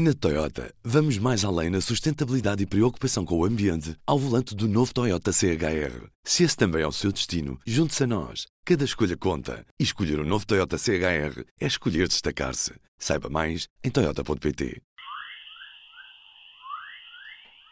Na 0.00 0.14
Toyota, 0.14 0.72
vamos 0.84 1.18
mais 1.18 1.44
além 1.44 1.70
na 1.70 1.80
sustentabilidade 1.80 2.62
e 2.62 2.66
preocupação 2.66 3.24
com 3.24 3.36
o 3.36 3.44
ambiente 3.44 3.96
ao 4.06 4.16
volante 4.16 4.54
do 4.54 4.68
novo 4.68 4.94
Toyota 4.94 5.32
CHR. 5.32 6.06
Se 6.22 6.44
esse 6.44 6.56
também 6.56 6.82
é 6.82 6.86
o 6.86 6.92
seu 6.92 7.10
destino, 7.10 7.58
junte-se 7.66 8.04
a 8.04 8.06
nós. 8.06 8.46
Cada 8.64 8.84
escolha 8.84 9.16
conta. 9.16 9.66
E 9.76 9.82
escolher 9.82 10.20
o 10.20 10.22
um 10.22 10.24
novo 10.24 10.46
Toyota 10.46 10.78
CHR 10.78 11.42
é 11.60 11.66
escolher 11.66 12.06
destacar-se. 12.06 12.74
Saiba 12.96 13.28
mais 13.28 13.66
em 13.82 13.90
Toyota.pt. 13.90 14.80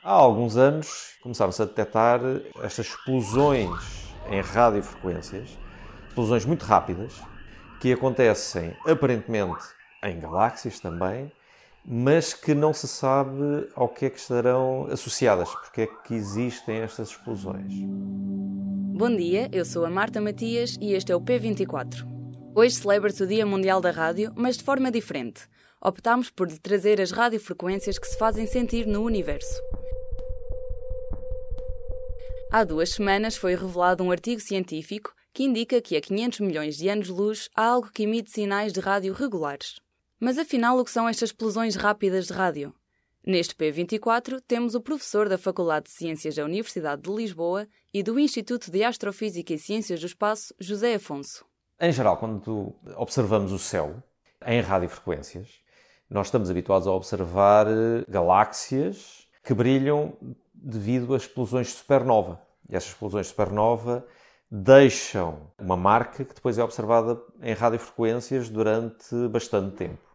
Há 0.03 0.11
alguns 0.11 0.57
anos 0.57 1.17
começámos 1.23 1.61
a 1.61 1.65
detectar 1.65 2.19
estas 2.61 2.89
explosões 2.89 3.71
em 4.29 4.41
radiofrequências, 4.41 5.57
explosões 6.09 6.45
muito 6.45 6.65
rápidas, 6.65 7.23
que 7.81 7.93
acontecem 7.93 8.77
aparentemente 8.85 9.63
em 10.03 10.19
galáxias 10.19 10.81
também 10.81 11.31
mas 11.89 12.35
que 12.35 12.53
não 12.53 12.75
se 12.75 12.89
sabe 12.89 13.69
ao 13.75 13.89
que 13.89 14.07
é 14.07 14.11
que 14.11 14.19
estarão 14.19 14.89
associadas, 14.91 15.49
porque 15.51 15.83
é 15.83 15.87
que 15.87 16.15
existem 16.15 16.79
estas 16.79 17.11
explosões. 17.11 17.73
Bom 18.99 19.15
dia, 19.15 19.49
eu 19.53 19.65
sou 19.65 19.85
a 19.85 19.91
Marta 19.91 20.21
Matias 20.21 20.77
e 20.81 20.95
este 20.95 21.13
é 21.13 21.17
o 21.17 21.21
P24. 21.21 22.05
Hoje 22.55 22.75
celebra-se 22.75 23.23
o 23.23 23.27
Dia 23.27 23.47
Mundial 23.47 23.81
da 23.81 23.91
Rádio, 23.91 24.33
mas 24.35 24.57
de 24.57 24.65
forma 24.65 24.91
diferente. 24.91 25.43
Optámos 25.81 26.31
por 26.31 26.49
trazer 26.59 27.01
as 27.01 27.13
radiofrequências 27.13 27.99
que 27.99 28.09
se 28.09 28.19
fazem 28.19 28.47
sentir 28.47 28.87
no 28.87 29.05
universo. 29.05 29.63
Há 32.51 32.65
duas 32.65 32.91
semanas 32.91 33.37
foi 33.37 33.55
revelado 33.55 34.03
um 34.03 34.11
artigo 34.11 34.41
científico 34.41 35.13
que 35.33 35.45
indica 35.45 35.83
que 35.83 35.97
a 35.97 36.01
500 36.01 36.41
milhões 36.41 36.77
de 36.79 36.89
anos-luz 36.89 37.49
há 37.55 37.67
algo 37.67 37.91
que 37.93 38.05
emite 38.05 38.31
sinais 38.31 38.73
de 38.73 38.81
rádio 38.81 39.13
regulares. 39.13 39.77
Mas 40.19 40.39
afinal, 40.39 40.79
o 40.79 40.85
que 40.85 40.91
são 40.91 41.07
estas 41.07 41.29
explosões 41.29 41.77
rápidas 41.77 42.27
de 42.27 42.33
rádio? 42.33 42.75
Neste 43.25 43.55
P24 43.55 44.41
temos 44.49 44.75
o 44.75 44.81
professor 44.81 45.29
da 45.29 45.37
Faculdade 45.37 45.87
de 45.87 45.93
Ciências 45.93 46.35
da 46.35 46.45
Universidade 46.45 47.03
de 47.03 47.15
Lisboa 47.15 47.69
e 47.93 48.03
do 48.03 48.19
Instituto 48.19 48.71
de 48.71 48.83
Astrofísica 48.83 49.53
e 49.53 49.59
Ciências 49.59 50.01
do 50.01 50.07
Espaço, 50.07 50.55
José 50.59 50.95
Afonso. 50.95 51.45
Em 51.79 51.93
geral, 51.93 52.17
quando 52.17 52.75
observamos 52.97 53.53
o 53.53 53.59
céu 53.59 54.03
em 54.47 54.63
radiofrequências, 54.63 55.61
nós 56.09 56.29
estamos 56.29 56.49
habituados 56.49 56.89
a 56.89 56.93
observar 56.93 57.67
eh, 57.67 58.05
galáxias 58.09 59.29
que 59.45 59.53
brilham 59.53 60.17
devido 60.55 61.13
a 61.13 61.19
explosões 61.19 61.67
de 61.67 61.75
supernova. 61.75 62.41
E 62.71 62.75
essas 62.75 62.89
explosões 62.89 63.27
de 63.27 63.33
supernova 63.33 64.07
deixam 64.51 65.51
uma 65.59 65.77
marca 65.77 66.25
que 66.25 66.35
depois 66.35 66.57
é 66.57 66.65
observada 66.65 67.21
em 67.43 67.53
radiofrequências 67.53 68.49
durante 68.49 69.15
bastante 69.29 69.77
tempo. 69.77 70.06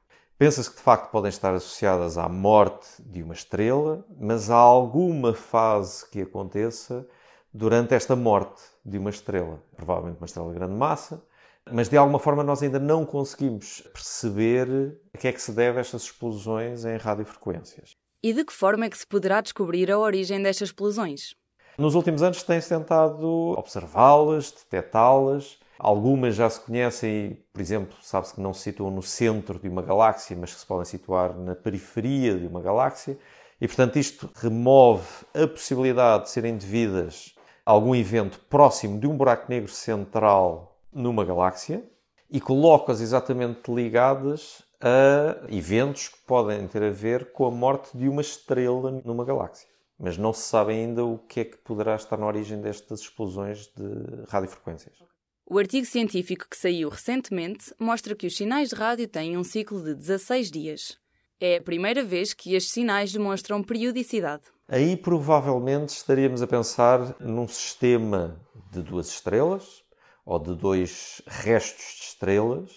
Pensa-se 0.42 0.72
que 0.72 0.78
de 0.78 0.82
facto 0.82 1.12
podem 1.12 1.30
estar 1.30 1.54
associadas 1.54 2.18
à 2.18 2.28
morte 2.28 2.88
de 2.98 3.22
uma 3.22 3.36
estrela, 3.36 4.04
mas 4.20 4.50
há 4.50 4.56
alguma 4.56 5.36
fase 5.36 6.10
que 6.10 6.20
aconteça 6.20 7.08
durante 7.54 7.94
esta 7.94 8.16
morte 8.16 8.60
de 8.84 8.98
uma 8.98 9.12
estrela, 9.12 9.62
provavelmente 9.76 10.18
uma 10.18 10.26
estrela 10.26 10.52
de 10.52 10.56
grande 10.56 10.74
massa, 10.74 11.24
mas 11.72 11.90
de 11.90 11.96
alguma 11.96 12.18
forma 12.18 12.44
nós 12.44 12.64
ainda 12.64 12.80
não 12.80 13.06
conseguimos 13.06 13.82
perceber 13.94 15.00
a 15.14 15.18
que 15.20 15.28
é 15.28 15.32
que 15.32 15.40
se 15.40 15.52
deve 15.52 15.80
estas 15.80 16.06
explosões 16.06 16.86
em 16.86 16.98
radiofrequências. 16.98 17.96
E 18.24 18.34
de 18.34 18.44
que 18.44 18.52
forma 18.52 18.86
é 18.86 18.90
que 18.90 18.98
se 18.98 19.06
poderá 19.06 19.42
descobrir 19.42 19.92
a 19.92 20.00
origem 20.00 20.42
destas 20.42 20.70
explosões? 20.70 21.36
Nos 21.78 21.94
últimos 21.94 22.24
anos 22.24 22.42
tem-se 22.42 22.68
tentado 22.68 23.28
observá-las, 23.56 24.52
detectá-las, 24.52 25.60
Algumas 25.84 26.36
já 26.36 26.48
se 26.48 26.60
conhecem 26.60 27.42
por 27.52 27.60
exemplo, 27.60 27.98
sabe-se 28.02 28.36
que 28.36 28.42
não 28.42 28.54
se 28.54 28.62
situam 28.62 28.92
no 28.92 29.02
centro 29.02 29.60
de 29.60 29.68
uma 29.68 29.82
galáxia, 29.82 30.38
mas 30.40 30.54
que 30.54 30.60
se 30.60 30.66
podem 30.66 30.86
situar 30.86 31.38
na 31.38 31.56
periferia 31.56 32.38
de 32.38 32.48
uma 32.48 32.62
galáxia. 32.62 33.18
E, 33.60 33.68
portanto, 33.68 33.98
isto 33.98 34.30
remove 34.36 35.06
a 35.34 35.48
possibilidade 35.48 36.24
de 36.24 36.30
serem 36.30 36.56
devidas 36.56 37.36
a 37.66 37.72
algum 37.72 37.94
evento 37.94 38.40
próximo 38.50 39.00
de 39.00 39.06
um 39.06 39.18
buraco 39.18 39.48
negro 39.50 39.72
central 39.72 40.80
numa 40.94 41.26
galáxia 41.26 41.84
e 42.30 42.40
coloca-as 42.40 43.02
exatamente 43.02 43.72
ligadas 43.72 44.64
a 44.80 45.48
eventos 45.50 46.08
que 46.08 46.18
podem 46.26 46.68
ter 46.68 46.84
a 46.84 46.90
ver 46.90 47.32
com 47.34 47.46
a 47.46 47.52
morte 47.52 47.96
de 47.98 48.08
uma 48.08 48.22
estrela 48.22 49.02
numa 49.04 49.26
galáxia. 49.26 49.68
Mas 50.00 50.18
não 50.18 50.34
se 50.34 50.42
sabe 50.42 50.74
ainda 50.74 51.04
o 51.04 51.18
que 51.18 51.42
é 51.42 51.46
que 51.46 51.58
poderá 51.58 51.96
estar 51.96 52.18
na 52.18 52.26
origem 52.26 52.60
destas 52.62 53.02
explosões 53.02 53.68
de 53.76 54.24
radiofrequências. 54.30 55.11
O 55.54 55.60
artigo 55.60 55.86
científico 55.86 56.46
que 56.50 56.56
saiu 56.56 56.88
recentemente 56.88 57.76
mostra 57.78 58.16
que 58.16 58.26
os 58.26 58.38
sinais 58.38 58.70
de 58.70 58.76
rádio 58.76 59.06
têm 59.06 59.38
um 59.38 59.44
ciclo 59.44 59.84
de 59.84 59.94
16 59.94 60.50
dias. 60.50 60.98
É 61.42 61.58
a 61.58 61.62
primeira 61.62 62.06
vez 62.06 62.34
que 62.34 62.56
estes 62.56 62.72
sinais 62.72 63.12
demonstram 63.12 63.62
periodicidade. 63.62 64.44
Aí 64.66 64.96
provavelmente 64.96 65.90
estaríamos 65.90 66.42
a 66.42 66.48
pensar 66.48 67.18
num 67.20 67.50
sistema 67.50 68.42
de 68.72 68.82
duas 68.82 69.10
estrelas 69.10 69.84
ou 70.26 70.40
de 70.40 70.56
dois 70.56 71.22
restos 71.28 71.98
de 71.98 72.04
estrelas 72.04 72.72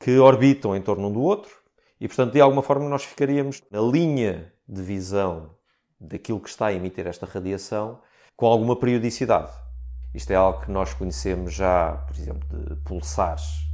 que 0.00 0.18
orbitam 0.18 0.74
em 0.74 0.82
torno 0.82 1.06
um 1.06 1.12
do 1.12 1.22
outro 1.22 1.54
e, 2.00 2.08
portanto, 2.08 2.32
de 2.32 2.40
alguma 2.40 2.64
forma 2.64 2.88
nós 2.88 3.04
ficaríamos 3.04 3.62
na 3.70 3.80
linha 3.80 4.52
de 4.68 4.82
visão 4.82 5.54
daquilo 6.00 6.40
que 6.40 6.48
está 6.48 6.66
a 6.66 6.74
emitir 6.74 7.06
esta 7.06 7.26
radiação 7.26 8.02
com 8.34 8.46
alguma 8.46 8.74
periodicidade. 8.74 9.67
Isto 10.14 10.30
é 10.30 10.36
algo 10.36 10.62
que 10.62 10.70
nós 10.70 10.94
conhecemos 10.94 11.52
já, 11.52 11.92
por 12.06 12.16
exemplo, 12.16 12.48
de 12.48 12.76
pulsares. 12.82 13.68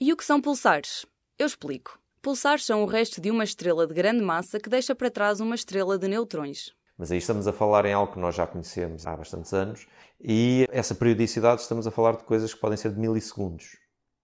E 0.00 0.12
o 0.12 0.16
que 0.16 0.24
são 0.24 0.40
pulsares? 0.40 1.06
Eu 1.38 1.46
explico. 1.46 1.98
Pulsares 2.20 2.66
são 2.66 2.82
o 2.82 2.86
resto 2.86 3.20
de 3.20 3.30
uma 3.30 3.44
estrela 3.44 3.86
de 3.86 3.94
grande 3.94 4.22
massa 4.22 4.58
que 4.58 4.68
deixa 4.68 4.94
para 4.94 5.10
trás 5.10 5.40
uma 5.40 5.54
estrela 5.54 5.98
de 5.98 6.08
neutrões. 6.08 6.74
Mas 6.98 7.10
aí 7.10 7.18
estamos 7.18 7.46
a 7.46 7.52
falar 7.52 7.86
em 7.86 7.94
algo 7.94 8.12
que 8.12 8.18
nós 8.18 8.34
já 8.34 8.46
conhecemos 8.46 9.06
há 9.06 9.16
bastantes 9.16 9.54
anos 9.54 9.86
e 10.20 10.66
essa 10.70 10.94
periodicidade 10.94 11.62
estamos 11.62 11.86
a 11.86 11.90
falar 11.90 12.16
de 12.16 12.24
coisas 12.24 12.52
que 12.52 12.60
podem 12.60 12.76
ser 12.76 12.92
de 12.92 13.00
milissegundos. 13.00 13.78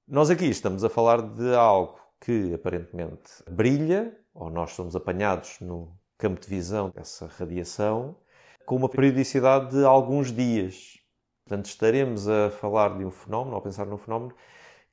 Nós 0.06 0.28
aqui 0.28 0.44
estamos 0.44 0.84
a 0.84 0.90
falar 0.90 1.22
de 1.22 1.54
algo 1.54 1.98
que 2.20 2.52
aparentemente 2.52 3.30
brilha, 3.50 4.14
ou 4.34 4.50
nós 4.50 4.72
somos 4.72 4.94
apanhados 4.94 5.58
no 5.60 5.96
campo 6.18 6.40
de 6.40 6.48
visão 6.48 6.90
dessa 6.90 7.26
radiação 7.26 8.16
com 8.64 8.76
uma 8.76 8.88
periodicidade 8.88 9.70
de 9.76 9.84
alguns 9.84 10.32
dias. 10.32 10.98
Portanto, 11.44 11.66
estaremos 11.66 12.28
a 12.28 12.50
falar 12.50 12.98
de 12.98 13.04
um 13.04 13.10
fenómeno, 13.10 13.52
ou 13.52 13.58
a 13.60 13.62
pensar 13.62 13.86
num 13.86 13.96
fenómeno, 13.96 14.34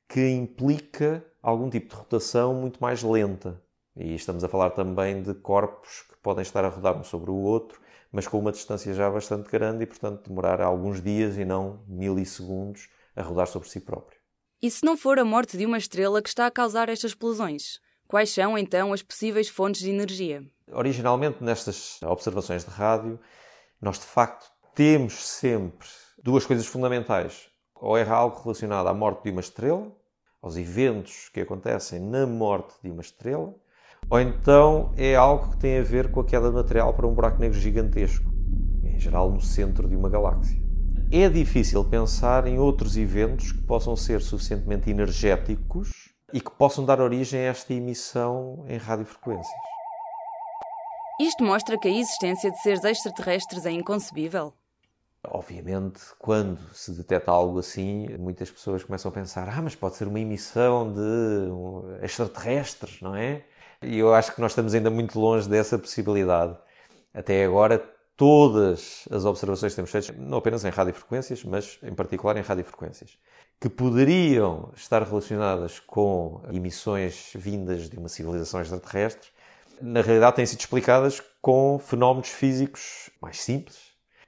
que 0.08 0.28
implica 0.28 1.24
algum 1.42 1.68
tipo 1.68 1.88
de 1.88 1.96
rotação 1.96 2.54
muito 2.54 2.80
mais 2.80 3.02
lenta. 3.02 3.60
E 3.96 4.14
estamos 4.14 4.44
a 4.44 4.48
falar 4.48 4.70
também 4.70 5.22
de 5.22 5.34
corpos 5.34 6.02
que 6.02 6.16
podem 6.18 6.42
estar 6.42 6.64
a 6.64 6.68
rodar 6.68 6.96
um 6.96 7.02
sobre 7.02 7.30
o 7.30 7.36
outro, 7.36 7.80
mas 8.12 8.28
com 8.28 8.38
uma 8.38 8.52
distância 8.52 8.94
já 8.94 9.10
bastante 9.10 9.50
grande 9.50 9.82
e, 9.82 9.86
portanto, 9.86 10.28
demorar 10.28 10.60
alguns 10.60 11.02
dias 11.02 11.36
e 11.36 11.44
não 11.44 11.84
milissegundos 11.88 12.88
a 13.16 13.22
rodar 13.22 13.48
sobre 13.48 13.68
si 13.68 13.80
próprio. 13.80 14.18
E 14.62 14.70
se 14.70 14.84
não 14.84 14.96
for 14.96 15.18
a 15.18 15.24
morte 15.24 15.56
de 15.56 15.66
uma 15.66 15.78
estrela 15.78 16.22
que 16.22 16.28
está 16.28 16.46
a 16.46 16.50
causar 16.50 16.88
estas 16.88 17.10
explosões? 17.10 17.80
Quais 18.06 18.30
são 18.30 18.56
então 18.56 18.92
as 18.92 19.02
possíveis 19.02 19.48
fontes 19.48 19.80
de 19.80 19.90
energia? 19.90 20.44
Originalmente, 20.70 21.42
nestas 21.42 22.00
observações 22.02 22.64
de 22.64 22.70
rádio, 22.70 23.18
nós 23.80 23.98
de 23.98 24.04
facto 24.04 24.46
temos 24.74 25.14
sempre 25.26 25.88
duas 26.22 26.44
coisas 26.46 26.66
fundamentais. 26.66 27.48
Ou 27.74 27.96
é 27.96 28.02
algo 28.08 28.40
relacionado 28.42 28.86
à 28.88 28.94
morte 28.94 29.24
de 29.24 29.30
uma 29.30 29.40
estrela, 29.40 29.90
aos 30.40 30.56
eventos 30.56 31.28
que 31.30 31.40
acontecem 31.40 32.00
na 32.00 32.26
morte 32.26 32.74
de 32.82 32.90
uma 32.90 33.00
estrela, 33.00 33.54
ou 34.10 34.20
então 34.20 34.92
é 34.96 35.14
algo 35.16 35.50
que 35.50 35.56
tem 35.56 35.78
a 35.78 35.82
ver 35.82 36.10
com 36.10 36.20
a 36.20 36.24
queda 36.24 36.50
de 36.50 36.54
material 36.54 36.92
para 36.92 37.06
um 37.06 37.14
buraco 37.14 37.40
negro 37.40 37.58
gigantesco, 37.58 38.30
em 38.84 38.98
geral 38.98 39.30
no 39.30 39.40
centro 39.40 39.88
de 39.88 39.96
uma 39.96 40.10
galáxia. 40.10 40.62
É 41.10 41.28
difícil 41.28 41.82
pensar 41.84 42.46
em 42.46 42.58
outros 42.58 42.96
eventos 42.96 43.52
que 43.52 43.62
possam 43.62 43.96
ser 43.96 44.20
suficientemente 44.20 44.90
energéticos 44.90 45.90
e 46.34 46.40
que 46.40 46.50
possam 46.50 46.84
dar 46.84 47.00
origem 47.00 47.42
a 47.42 47.44
esta 47.44 47.72
emissão 47.72 48.64
em 48.68 48.76
radiofrequências. 48.76 49.46
Isto 51.20 51.44
mostra 51.44 51.78
que 51.78 51.86
a 51.86 51.90
existência 51.92 52.50
de 52.50 52.60
seres 52.60 52.82
extraterrestres 52.82 53.64
é 53.64 53.70
inconcebível? 53.70 54.52
Obviamente, 55.28 56.00
quando 56.18 56.58
se 56.74 56.90
detecta 56.90 57.30
algo 57.30 57.60
assim, 57.60 58.08
muitas 58.18 58.50
pessoas 58.50 58.82
começam 58.82 59.10
a 59.10 59.14
pensar: 59.14 59.48
ah, 59.48 59.62
mas 59.62 59.76
pode 59.76 59.94
ser 59.94 60.08
uma 60.08 60.18
emissão 60.18 60.92
de 60.92 62.04
extraterrestres, 62.04 63.00
não 63.00 63.14
é? 63.14 63.44
E 63.80 63.96
eu 63.96 64.12
acho 64.12 64.34
que 64.34 64.40
nós 64.40 64.50
estamos 64.50 64.74
ainda 64.74 64.90
muito 64.90 65.18
longe 65.18 65.48
dessa 65.48 65.78
possibilidade. 65.78 66.58
Até 67.14 67.44
agora, 67.44 67.78
todas 68.16 69.06
as 69.10 69.24
observações 69.24 69.72
que 69.72 69.76
temos 69.76 69.90
feitas, 69.90 70.16
não 70.16 70.38
apenas 70.38 70.64
em 70.64 70.70
radiofrequências, 70.70 71.42
mas 71.44 71.78
em 71.82 71.94
particular 71.94 72.36
em 72.36 72.42
radiofrequências, 72.42 73.18
que 73.60 73.68
poderiam 73.68 74.72
estar 74.76 75.02
relacionadas 75.02 75.80
com 75.80 76.42
emissões 76.52 77.32
vindas 77.34 77.88
de 77.88 77.96
uma 77.96 78.08
civilização 78.08 78.60
extraterrestre, 78.60 79.28
na 79.80 80.00
realidade 80.00 80.36
têm 80.36 80.46
sido 80.46 80.60
explicadas 80.60 81.20
com 81.40 81.78
fenómenos 81.78 82.28
físicos 82.28 83.10
mais 83.20 83.40
simples, 83.40 83.78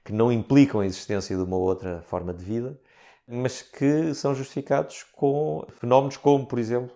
que 0.03 0.11
não 0.13 0.31
implicam 0.31 0.81
a 0.81 0.85
existência 0.85 1.35
de 1.35 1.41
uma 1.41 1.57
outra 1.57 2.01
forma 2.01 2.33
de 2.33 2.43
vida, 2.43 2.79
mas 3.27 3.61
que 3.61 4.13
são 4.13 4.33
justificados 4.33 5.03
com 5.13 5.65
fenómenos 5.79 6.17
como, 6.17 6.45
por 6.45 6.59
exemplo, 6.59 6.95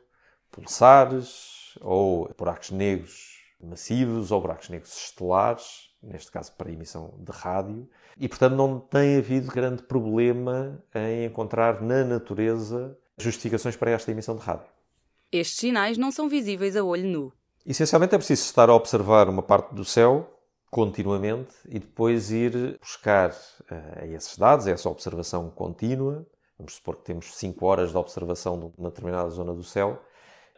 pulsares 0.50 1.78
ou 1.82 2.34
buracos 2.38 2.72
negros 2.72 3.40
massivos 3.62 4.32
ou 4.32 4.42
buracos 4.42 4.70
negros 4.70 4.96
estelares, 4.96 5.91
neste 6.02 6.32
caso 6.32 6.52
para 6.54 6.72
emissão 6.72 7.14
de 7.20 7.32
rádio, 7.32 7.88
e 8.18 8.28
portanto 8.28 8.56
não 8.56 8.80
tem 8.80 9.18
havido 9.18 9.52
grande 9.52 9.84
problema 9.84 10.82
em 10.94 11.26
encontrar 11.26 11.82
na 11.82 12.04
natureza 12.04 12.98
justificações 13.18 13.76
para 13.76 13.92
esta 13.92 14.12
emissão 14.12 14.36
de 14.36 14.42
rádio. 14.42 14.68
Estes 15.32 15.60
sinais 15.60 15.98
não 15.98 16.12
são 16.12 16.28
visíveis 16.28 16.76
a 16.76 16.84
olho 16.84 17.08
nu. 17.08 17.34
Essencialmente 17.66 18.16
é 18.16 18.18
preciso 18.18 18.44
estar 18.44 18.70
a 18.70 18.74
observar 18.74 19.30
uma 19.30 19.44
parte 19.44 19.74
do 19.74 19.86
céu 19.86 20.38
continuamente 20.70 21.54
e 21.68 21.78
depois 21.78 22.32
ir 22.32 22.80
buscar 22.80 23.30
uh, 23.30 24.06
esses 24.06 24.38
dados, 24.38 24.68
essa 24.68 24.90
observação 24.90 25.50
contínua. 25.50 26.26
Vamos 26.58 26.76
supor 26.76 26.96
que 26.98 27.04
temos 27.04 27.36
5 27.36 27.66
horas 27.66 27.92
de 27.92 27.98
observação 27.98 28.58
de 28.58 28.72
uma 28.78 28.90
determinada 28.90 29.30
zona 29.30 29.54
do 29.54 29.64
céu. 29.64 30.02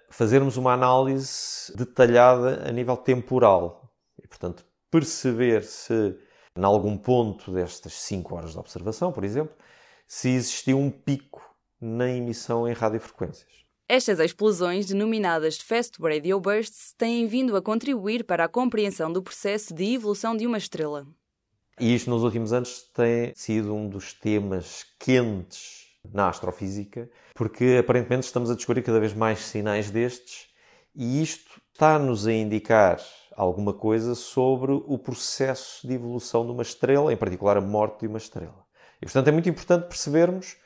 Fazermos 0.09 0.55
uma 0.55 0.73
análise 0.73 1.75
detalhada 1.75 2.67
a 2.67 2.71
nível 2.71 2.95
temporal 2.95 3.91
e, 4.23 4.27
portanto, 4.27 4.63
perceber 4.93 5.63
se, 5.63 6.15
em 6.55 6.63
algum 6.63 6.95
ponto 6.95 7.51
destas 7.51 7.93
5 7.93 8.35
horas 8.35 8.51
de 8.51 8.59
observação, 8.59 9.11
por 9.11 9.23
exemplo, 9.23 9.55
se 10.07 10.29
existiu 10.29 10.77
um 10.77 10.91
pico 10.91 11.41
na 11.81 12.11
emissão 12.11 12.67
em 12.67 12.73
radiofrequências. 12.73 13.51
Estas 13.89 14.19
explosões, 14.19 14.85
denominadas 14.85 15.57
Fast 15.57 15.99
Radio 15.99 16.39
Bursts, 16.39 16.93
têm 16.95 17.25
vindo 17.25 17.57
a 17.57 17.61
contribuir 17.61 18.23
para 18.23 18.45
a 18.45 18.47
compreensão 18.47 19.11
do 19.11 19.23
processo 19.23 19.73
de 19.73 19.95
evolução 19.95 20.37
de 20.37 20.45
uma 20.45 20.59
estrela. 20.59 21.07
E 21.79 21.95
isto 21.95 22.11
nos 22.11 22.21
últimos 22.21 22.53
anos 22.53 22.83
tem 22.93 23.33
sido 23.35 23.73
um 23.73 23.89
dos 23.89 24.13
temas 24.13 24.85
quentes 24.99 25.87
na 26.13 26.29
astrofísica, 26.29 27.09
porque 27.33 27.77
aparentemente 27.79 28.27
estamos 28.27 28.51
a 28.51 28.55
descobrir 28.55 28.83
cada 28.83 28.99
vez 28.99 29.15
mais 29.15 29.39
sinais 29.39 29.89
destes 29.89 30.49
e 30.95 31.23
isto 31.23 31.59
está-nos 31.73 32.27
a 32.27 32.31
indicar 32.31 32.99
alguma 33.35 33.73
coisa 33.73 34.15
sobre 34.15 34.71
o 34.71 34.97
processo 34.97 35.87
de 35.87 35.93
evolução 35.93 36.45
de 36.45 36.51
uma 36.51 36.61
estrela, 36.61 37.11
em 37.11 37.17
particular 37.17 37.57
a 37.57 37.61
morte 37.61 38.01
de 38.01 38.07
uma 38.07 38.17
estrela. 38.17 38.65
E 39.01 39.05
portanto 39.05 39.27
é 39.27 39.31
muito 39.31 39.49
importante 39.49 39.87
percebermos 39.87 40.57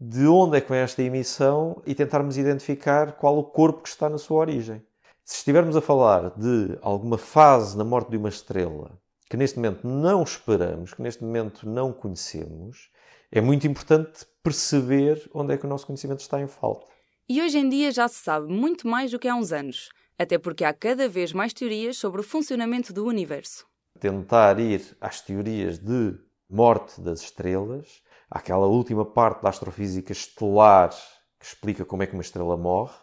de 0.00 0.26
onde 0.26 0.56
é 0.56 0.60
que 0.60 0.70
vem 0.70 0.80
esta 0.80 1.02
emissão 1.02 1.82
e 1.84 1.94
tentarmos 1.94 2.38
identificar 2.38 3.12
qual 3.12 3.38
o 3.38 3.44
corpo 3.44 3.82
que 3.82 3.88
está 3.88 4.08
na 4.08 4.18
sua 4.18 4.38
origem. 4.38 4.82
Se 5.24 5.36
estivermos 5.36 5.76
a 5.76 5.80
falar 5.80 6.30
de 6.30 6.78
alguma 6.80 7.18
fase 7.18 7.76
na 7.76 7.84
morte 7.84 8.10
de 8.10 8.16
uma 8.16 8.28
estrela 8.28 8.98
que 9.28 9.36
neste 9.36 9.58
momento 9.58 9.86
não 9.86 10.22
esperamos, 10.22 10.94
que 10.94 11.02
neste 11.02 11.22
momento 11.22 11.68
não 11.68 11.92
conhecemos, 11.92 12.90
é 13.30 13.40
muito 13.40 13.66
importante 13.66 14.26
perceber 14.42 15.28
onde 15.34 15.52
é 15.52 15.58
que 15.58 15.66
o 15.66 15.68
nosso 15.68 15.86
conhecimento 15.86 16.20
está 16.20 16.40
em 16.40 16.46
falta. 16.46 16.86
E 17.28 17.42
hoje 17.42 17.58
em 17.58 17.68
dia 17.68 17.92
já 17.92 18.08
se 18.08 18.22
sabe 18.22 18.50
muito 18.50 18.88
mais 18.88 19.10
do 19.10 19.18
que 19.18 19.28
há 19.28 19.34
uns 19.34 19.52
anos, 19.52 19.90
até 20.18 20.36
porque 20.38 20.64
há 20.64 20.74
cada 20.74 21.08
vez 21.08 21.32
mais 21.32 21.52
teorias 21.52 21.96
sobre 21.96 22.20
o 22.20 22.24
funcionamento 22.24 22.92
do 22.92 23.06
universo. 23.06 23.66
Tentar 24.00 24.58
ir 24.58 24.96
às 25.00 25.20
teorias 25.20 25.78
de 25.78 26.18
morte 26.48 27.00
das 27.00 27.20
estrelas 27.20 28.02
aquela 28.30 28.66
última 28.66 29.04
parte 29.04 29.42
da 29.42 29.48
astrofísica 29.48 30.12
estelar 30.12 30.90
que 31.38 31.46
explica 31.46 31.84
como 31.84 32.02
é 32.02 32.06
que 32.06 32.14
uma 32.14 32.22
estrela 32.22 32.56
morre, 32.56 32.96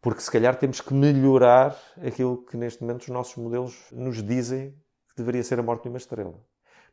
porque 0.00 0.20
se 0.20 0.30
calhar 0.30 0.56
temos 0.56 0.80
que 0.80 0.94
melhorar 0.94 1.76
aquilo 1.96 2.44
que 2.44 2.56
neste 2.56 2.82
momento 2.82 3.02
os 3.02 3.08
nossos 3.08 3.36
modelos 3.36 3.86
nos 3.90 4.22
dizem 4.22 4.70
que 5.08 5.16
deveria 5.16 5.42
ser 5.42 5.58
a 5.58 5.62
morte 5.62 5.82
de 5.82 5.88
uma 5.88 5.98
estrela. 5.98 6.40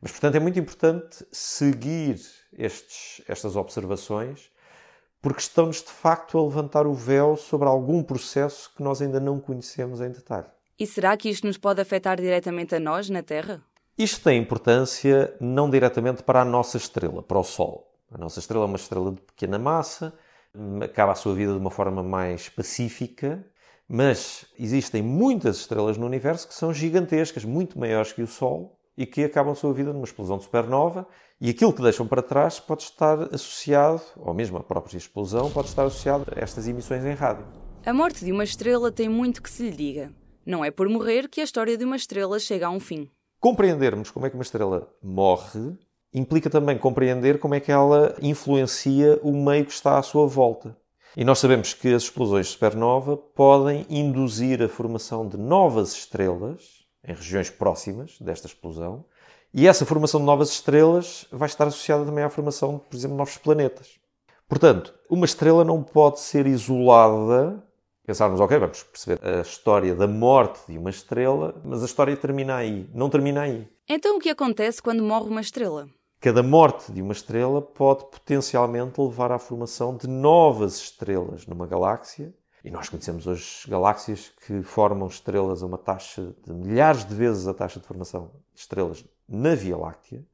Mas, 0.00 0.10
portanto, 0.10 0.34
é 0.34 0.40
muito 0.40 0.58
importante 0.58 1.24
seguir 1.30 2.20
estes, 2.52 3.22
estas 3.28 3.54
observações, 3.54 4.50
porque 5.22 5.40
estão-nos 5.40 5.80
de 5.80 5.90
facto 5.90 6.36
a 6.36 6.42
levantar 6.42 6.86
o 6.86 6.92
véu 6.92 7.36
sobre 7.36 7.68
algum 7.68 8.02
processo 8.02 8.72
que 8.76 8.82
nós 8.82 9.00
ainda 9.00 9.20
não 9.20 9.38
conhecemos 9.38 10.00
em 10.00 10.10
detalhe. 10.10 10.48
E 10.76 10.86
será 10.86 11.16
que 11.16 11.30
isto 11.30 11.46
nos 11.46 11.56
pode 11.56 11.80
afetar 11.80 12.20
diretamente 12.20 12.74
a 12.74 12.80
nós 12.80 13.08
na 13.08 13.22
Terra? 13.22 13.62
Isto 13.96 14.24
tem 14.24 14.40
importância 14.40 15.32
não 15.40 15.70
diretamente 15.70 16.24
para 16.24 16.42
a 16.42 16.44
nossa 16.44 16.76
estrela, 16.76 17.22
para 17.22 17.38
o 17.38 17.44
Sol. 17.44 17.88
A 18.10 18.18
nossa 18.18 18.40
estrela 18.40 18.64
é 18.64 18.66
uma 18.66 18.76
estrela 18.76 19.12
de 19.12 19.20
pequena 19.20 19.58
massa, 19.58 20.12
acaba 20.82 21.12
a 21.12 21.14
sua 21.14 21.34
vida 21.34 21.52
de 21.52 21.58
uma 21.58 21.70
forma 21.70 22.02
mais 22.02 22.48
pacífica, 22.48 23.46
mas 23.88 24.44
existem 24.58 25.02
muitas 25.02 25.58
estrelas 25.58 25.96
no 25.96 26.06
universo 26.06 26.48
que 26.48 26.54
são 26.54 26.74
gigantescas, 26.74 27.44
muito 27.44 27.78
maiores 27.78 28.12
que 28.12 28.22
o 28.22 28.26
Sol, 28.26 28.76
e 28.96 29.06
que 29.06 29.24
acabam 29.24 29.52
a 29.52 29.56
sua 29.56 29.72
vida 29.72 29.92
numa 29.92 30.04
explosão 30.04 30.36
de 30.36 30.44
supernova, 30.44 31.06
e 31.40 31.50
aquilo 31.50 31.72
que 31.72 31.82
deixam 31.82 32.06
para 32.06 32.22
trás 32.22 32.60
pode 32.60 32.82
estar 32.82 33.34
associado, 33.34 34.02
ou 34.16 34.32
mesmo 34.32 34.58
a 34.58 34.62
própria 34.62 34.96
explosão, 34.96 35.50
pode 35.50 35.68
estar 35.68 35.84
associado 35.84 36.24
a 36.34 36.40
estas 36.40 36.68
emissões 36.68 37.04
em 37.04 37.14
rádio. 37.14 37.46
A 37.84 37.92
morte 37.92 38.24
de 38.24 38.30
uma 38.30 38.44
estrela 38.44 38.92
tem 38.92 39.08
muito 39.08 39.42
que 39.42 39.50
se 39.50 39.64
lhe 39.64 39.76
diga. 39.76 40.12
Não 40.46 40.64
é 40.64 40.70
por 40.70 40.88
morrer 40.88 41.28
que 41.28 41.40
a 41.40 41.44
história 41.44 41.76
de 41.76 41.84
uma 41.84 41.96
estrela 41.96 42.38
chega 42.38 42.66
a 42.66 42.70
um 42.70 42.78
fim. 42.78 43.10
Compreendermos 43.40 44.10
como 44.10 44.24
é 44.26 44.30
que 44.30 44.36
uma 44.36 44.44
estrela 44.44 44.88
morre 45.02 45.76
implica 46.14 46.50
também 46.50 46.78
compreender 46.78 47.38
como 47.38 47.54
é 47.54 47.60
que 47.60 47.72
ela 47.72 48.14
influencia 48.20 49.18
o 49.22 49.32
meio 49.32 49.64
que 49.64 49.72
está 49.72 49.98
à 49.98 50.02
sua 50.02 50.26
volta. 50.26 50.76
E 51.16 51.24
nós 51.24 51.38
sabemos 51.38 51.74
que 51.74 51.92
as 51.92 52.04
explosões 52.04 52.46
de 52.46 52.52
supernova 52.52 53.16
podem 53.16 53.84
induzir 53.90 54.62
a 54.62 54.68
formação 54.68 55.26
de 55.26 55.36
novas 55.36 55.92
estrelas 55.92 56.81
em 57.04 57.14
regiões 57.14 57.50
próximas 57.50 58.18
desta 58.20 58.46
explosão, 58.46 59.04
e 59.52 59.68
essa 59.68 59.84
formação 59.84 60.20
de 60.20 60.26
novas 60.26 60.50
estrelas 60.50 61.26
vai 61.30 61.46
estar 61.46 61.66
associada 61.66 62.04
também 62.04 62.24
à 62.24 62.30
formação 62.30 62.76
de, 62.76 62.80
por 62.80 62.96
exemplo, 62.96 63.16
novos 63.16 63.36
planetas. 63.36 64.00
Portanto, 64.48 64.94
uma 65.10 65.24
estrela 65.24 65.64
não 65.64 65.82
pode 65.82 66.20
ser 66.20 66.46
isolada 66.46 67.62
pensarmos, 68.04 68.40
ok, 68.40 68.58
vamos 68.58 68.82
perceber 68.82 69.24
a 69.24 69.40
história 69.40 69.94
da 69.94 70.06
morte 70.06 70.60
de 70.68 70.76
uma 70.78 70.90
estrela, 70.90 71.54
mas 71.64 71.82
a 71.82 71.86
história 71.86 72.16
termina 72.16 72.56
aí, 72.56 72.88
não 72.92 73.08
termina 73.08 73.42
aí. 73.42 73.68
Então 73.88 74.16
o 74.16 74.20
que 74.20 74.28
acontece 74.28 74.82
quando 74.82 75.02
morre 75.02 75.28
uma 75.28 75.40
estrela? 75.40 75.88
Cada 76.20 76.42
morte 76.42 76.92
de 76.92 77.02
uma 77.02 77.12
estrela 77.12 77.60
pode 77.60 78.04
potencialmente 78.10 79.00
levar 79.00 79.32
à 79.32 79.38
formação 79.38 79.96
de 79.96 80.06
novas 80.08 80.78
estrelas 80.78 81.46
numa 81.46 81.66
galáxia. 81.66 82.32
E 82.64 82.70
nós 82.70 82.88
conhecemos 82.88 83.26
hoje 83.26 83.68
galáxias 83.68 84.30
que 84.46 84.62
formam 84.62 85.08
estrelas 85.08 85.62
a 85.62 85.66
uma 85.66 85.78
taxa 85.78 86.32
de 86.46 86.52
milhares 86.52 87.04
de 87.04 87.12
vezes 87.12 87.48
a 87.48 87.54
taxa 87.54 87.80
de 87.80 87.86
formação 87.86 88.30
de 88.54 88.60
estrelas 88.60 89.04
na 89.28 89.54
Via 89.56 89.76
Láctea. 89.76 90.24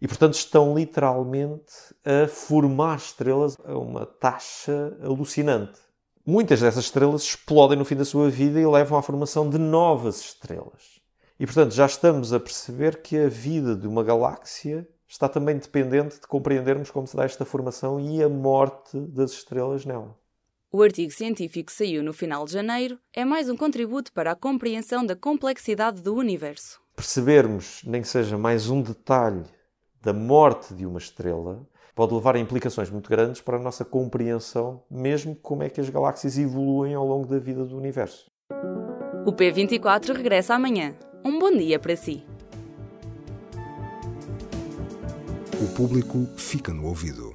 E, 0.00 0.06
portanto, 0.06 0.34
estão 0.34 0.74
literalmente 0.76 1.72
a 2.04 2.28
formar 2.28 2.98
estrelas 2.98 3.56
a 3.64 3.76
uma 3.76 4.04
taxa 4.04 4.96
alucinante. 5.02 5.80
Muitas 6.26 6.60
dessas 6.60 6.84
estrelas 6.84 7.22
explodem 7.22 7.78
no 7.78 7.86
fim 7.86 7.96
da 7.96 8.04
sua 8.04 8.28
vida 8.28 8.60
e 8.60 8.66
levam 8.66 8.98
à 8.98 9.02
formação 9.02 9.48
de 9.48 9.56
novas 9.56 10.20
estrelas. 10.20 11.00
E, 11.40 11.46
portanto, 11.46 11.72
já 11.72 11.86
estamos 11.86 12.34
a 12.34 12.38
perceber 12.38 13.00
que 13.00 13.16
a 13.16 13.28
vida 13.28 13.74
de 13.74 13.88
uma 13.88 14.04
galáxia 14.04 14.86
está 15.08 15.26
também 15.26 15.56
dependente 15.56 16.20
de 16.20 16.26
compreendermos 16.26 16.90
como 16.90 17.06
se 17.06 17.16
dá 17.16 17.24
esta 17.24 17.46
formação 17.46 17.98
e 17.98 18.22
a 18.22 18.28
morte 18.28 19.00
das 19.00 19.32
estrelas 19.32 19.86
nela. 19.86 20.17
O 20.70 20.82
artigo 20.82 21.10
científico 21.10 21.68
que 21.68 21.72
saiu 21.72 22.02
no 22.02 22.12
final 22.12 22.44
de 22.44 22.52
janeiro 22.52 22.98
é 23.14 23.24
mais 23.24 23.48
um 23.48 23.56
contributo 23.56 24.12
para 24.12 24.32
a 24.32 24.36
compreensão 24.36 25.04
da 25.04 25.16
complexidade 25.16 26.02
do 26.02 26.14
universo. 26.14 26.78
Percebermos, 26.94 27.80
nem 27.86 28.02
que 28.02 28.08
seja 28.08 28.36
mais 28.36 28.68
um 28.68 28.82
detalhe 28.82 29.44
da 30.02 30.12
morte 30.12 30.74
de 30.74 30.84
uma 30.84 30.98
estrela, 30.98 31.66
pode 31.94 32.12
levar 32.12 32.36
a 32.36 32.38
implicações 32.38 32.90
muito 32.90 33.08
grandes 33.08 33.40
para 33.40 33.56
a 33.56 33.60
nossa 33.60 33.82
compreensão, 33.82 34.82
mesmo 34.90 35.34
como 35.34 35.62
é 35.62 35.70
que 35.70 35.80
as 35.80 35.88
galáxias 35.88 36.36
evoluem 36.36 36.94
ao 36.94 37.06
longo 37.06 37.26
da 37.26 37.38
vida 37.38 37.64
do 37.64 37.74
universo. 37.74 38.30
O 39.24 39.32
P24 39.32 40.14
regressa 40.14 40.54
amanhã. 40.54 40.94
Um 41.24 41.38
bom 41.38 41.50
dia 41.50 41.78
para 41.78 41.96
si. 41.96 42.22
O 45.62 45.74
público 45.74 46.26
fica 46.36 46.74
no 46.74 46.88
ouvido. 46.88 47.34